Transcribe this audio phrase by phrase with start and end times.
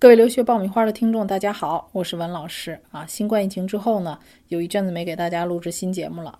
[0.00, 3.04] 各位留学爆米花的听众，大家好，我是文老师啊。
[3.04, 6.38] 新冠疫情之后呢，有一阵子没给大家录制新节目了，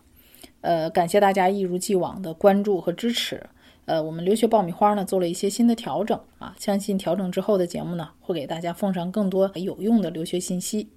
[0.62, 3.38] 呃，感谢大家一如既往的关注和支持。
[3.84, 10.88] 呃，我们留学爆米花呢做了一些新的调整啊，相信调整之后的节目呢，会给大家奉上更多有用的留学信息。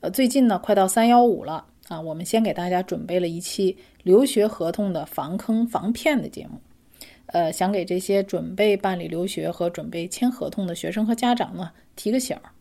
[0.00, 6.60] 呃，最近呢快到三幺五了啊，我们先给大家准备了一期留学合同的防坑防骗的节目。
[7.26, 12.52] 呃，想给这些准备办理留学和准备签合同的学生和家长呢提个醒儿。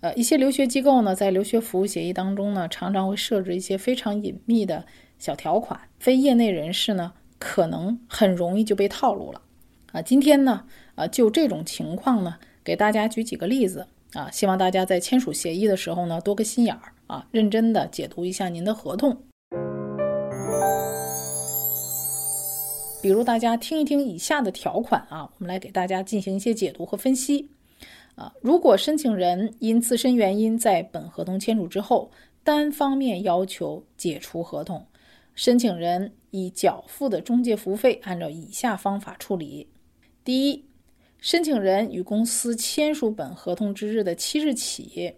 [0.00, 4.84] 呃，一些留学机构呢，在留学服务协议当中呢，常常会设置一些非常隐秘的
[5.18, 9.42] 小条款，非业内人士呢，可能很容易就被套路了。
[9.92, 10.64] 啊，今天呢，
[10.94, 19.22] 啊，就这种情况呢，给大家举几个例子啊，希望大家在签署协议的时候呢，多个心眼儿啊，认真的解读一下您的合同。
[23.06, 27.48] 比如大家听一听以下的条款啊，我们来给大家进行一些解读和分析
[28.16, 28.34] 啊。
[28.40, 32.10] 如果申请人因自身原因在本合同签署之后
[32.42, 34.84] 单方面要求解除合同，
[35.36, 39.68] 申请人已缴付的中介服务费按照以下方法处理：
[40.24, 40.64] 第一，
[41.20, 45.14] 申请人与公司签署本合同之日的七日起，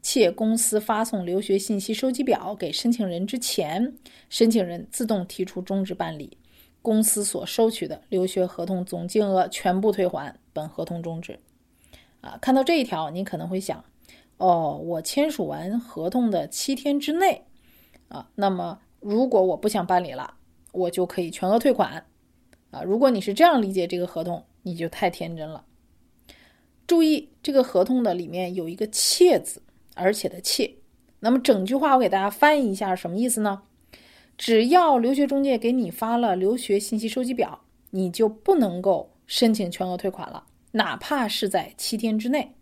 [0.00, 3.92] 且公司发送留学信息收集表给申请人之前，
[4.30, 6.34] 申请人自动提出终止办理。
[6.86, 11.40] 公司所收取的留学合同总金额全部退还，本合同终止。
[12.20, 13.84] 啊，看到这一条，你可能会想，
[14.36, 17.44] 哦，我签署完合同的七天之内，
[18.06, 20.34] 啊，那么如果我不想办理了，
[20.70, 22.06] 我就可以全额退款。
[22.70, 25.64] 啊，如果你是这样理解这个合同，你就太天真了。
[26.86, 29.60] 注意，这个合同的里面有一个“且”字，
[29.96, 30.76] 而且的“且”。
[31.18, 33.62] 那么整句话我给大家翻译一下，什么意思呢？
[34.36, 42.54] 只要留学中介给你发了留学信息收集表，你就不能够申请全额退款了，哪怕是在七天之内。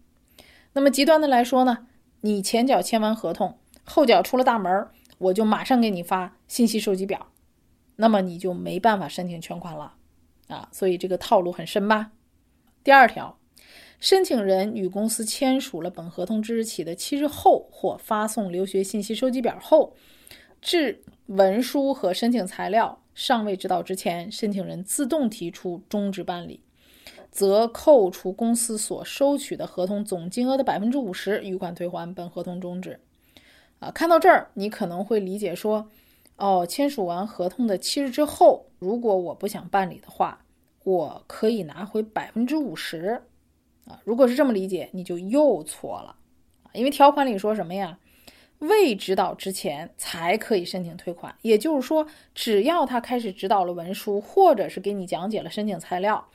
[0.73, 1.87] 那么极端的来说呢，
[2.21, 7.29] 你前脚签完合同，后脚出了大门，我就马上给你发信息收集表，
[7.97, 9.95] 那么你就没办法申请全款了
[10.49, 10.69] 啊！
[10.73, 12.13] 所以这个套路很深吧？
[12.83, 13.39] 第二条，
[13.99, 19.95] 申请人与公司签署了本合同之日起的七日后，或发送留学信息收集表后，
[20.65, 26.59] 至文书和申请材料尚未知道之前，申请人自动提出终止办理，
[27.31, 32.99] 则扣除公司所收取的合同总金额的百分之五十，余款退还，本合同终止。
[33.79, 35.91] 啊，看到这儿，你可能会理解说，
[36.37, 40.47] 哦，签署完合同的七日之后，如果我不想办理的话，
[40.83, 43.21] 我可以拿回百分之五十。
[43.85, 46.17] 啊，如果是这么理解，你就又错了。
[46.73, 47.99] 因为条款里说什么呀？
[48.69, 56.29] 未指导之前才可以申请退款，也就是说，只要他开始指导了文书，或者是给你讲解了申请材料，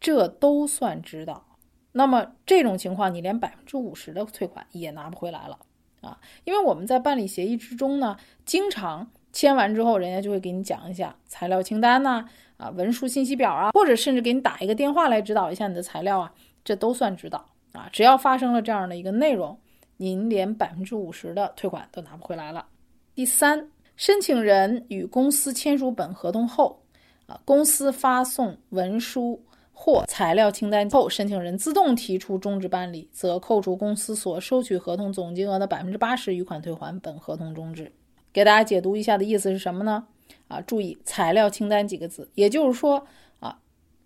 [0.00, 1.44] 这都算指导。
[1.92, 5.58] 那么这种情况，你连百分之五十的退款也拿不回来了
[6.02, 6.18] 啊！
[6.44, 12.26] 因为我们在办理协议之中呢，经常签完之后，人家就会给你讲一下材料清单呐，
[12.56, 16.32] 啊，文书信息表啊，或者甚至给你打一个电话来指导一下你的材料啊，
[16.64, 17.88] 这都算指导啊！
[17.92, 19.58] 只要发生了这样的一个内容。
[19.96, 22.66] 您连百分之五十的退款都拿不回来了。
[23.14, 26.80] 第三，申请人与公司签署本合同后，
[27.26, 29.42] 啊，公司发送文书
[29.72, 37.90] 或材料清单后，申请人自动提出终止办理，则扣除公司所收取合同总金额的百分之八十，余款退还，本合同终止。
[38.32, 40.06] 给大家解读一下的意思是什么呢？
[40.48, 43.06] 啊，注意“材料清单”几个字，也就是说，
[43.40, 43.58] 啊，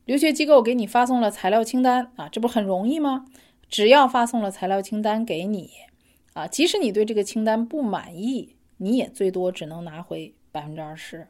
[0.04, 3.24] 留学机构给你发送了材料清单，啊，这不很容易吗？
[3.70, 5.70] 只要发送了材料清单给你，
[6.32, 11.28] 啊，即使你对这个清单不满意，你也最多只能拿回百分之二十。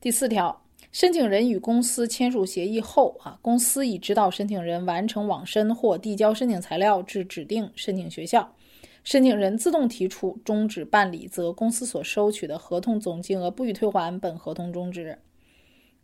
[0.00, 0.62] 第四条，
[0.92, 8.54] 申请人与公司签署协议后，啊，公司已指导申请人完成网申或递交申请材料至指定申请学校，
[9.02, 15.18] 申请人自动提出终止办理，则公司所收取的合同总金额不予退还，本合同终止。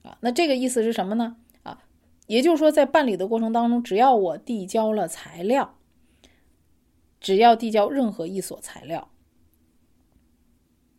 [0.03, 1.37] 啊，那这个意思是什么呢？
[2.26, 5.76] 也就是说，在办理的过程当中，只要我递交了材料，
[7.20, 9.11] 只要递交任何一所材料，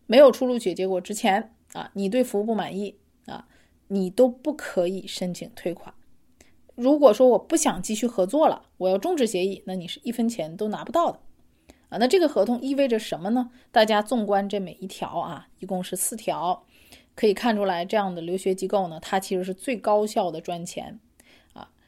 [0.05, 3.47] 没有出录取结果之前啊，你对服务不满意啊，
[3.89, 5.93] 你都不可以申请退款。
[6.75, 11.19] 如果说我不想继续合作了，我要终止协议，那你是一分钱都拿不到的
[11.89, 11.97] 啊。
[11.97, 13.49] 那这个合同意味着什么呢？
[13.71, 16.65] 大家纵观这每一条啊，一共是四条，
[17.15, 20.99] 可以看出来，这样的留学机构呢，它其实是最高效的赚钱。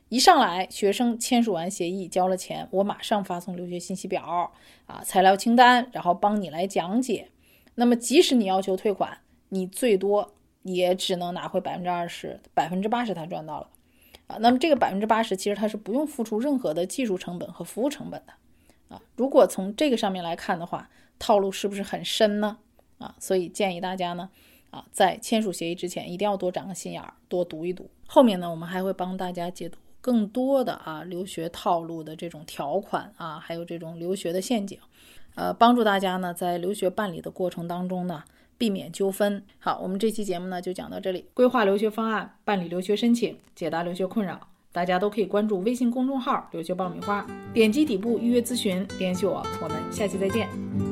[0.09, 4.51] 一上来，学生签署完协议，交了钱，我马上发送留学信息表
[4.87, 7.29] 啊，材料清单，然后帮你来讲解。
[7.75, 9.19] 那么，即使你要求退款，
[9.49, 10.33] 你最多
[10.63, 13.69] 也只能拿回百分之二十，百分之八十他赚到了
[14.25, 14.37] 啊。
[14.39, 18.33] 那么这个百分之八十其实他是不用付出任何的技术成本和服务成本的
[18.95, 18.99] 啊。
[19.15, 20.89] 如果从这个上面来看的话，
[21.19, 22.57] 套路是不是很深呢？
[22.97, 24.31] 啊，所以建议大家呢，
[24.71, 27.87] 啊，在签署协议之前一定要多长个心眼儿，多读一读。
[28.07, 34.77] 后面呢，我们还会帮大家解读更多的啊留学套路的这种条款啊，还有这种留学的陷阱，
[35.35, 38.23] 呃，帮助大家呢在留学办理的过程当中呢
[38.57, 39.43] 避免纠纷。
[39.59, 41.25] 好，我们这期节目呢就讲到这里。
[41.33, 44.39] 规划留学方案，办理留学申请，解答留学困扰，
[44.71, 49.45] 大家都可以关注微信公众号“留学爆米花”，点击底部预约咨询，联系我。
[49.61, 50.88] 我们下期再见。